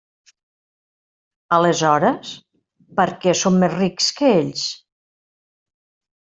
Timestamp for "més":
3.65-3.75